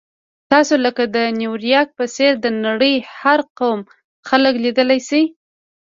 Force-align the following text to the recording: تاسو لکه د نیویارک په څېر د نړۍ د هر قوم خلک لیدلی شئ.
تاسو 0.51 0.73
لکه 0.85 1.03
د 1.15 1.17
نیویارک 1.39 1.89
په 1.99 2.05
څېر 2.15 2.31
د 2.39 2.45
نړۍ 2.65 2.95
د 3.01 3.05
هر 3.19 3.39
قوم 3.59 3.79
خلک 4.27 4.53
لیدلی 4.65 4.99
شئ. 5.07 5.23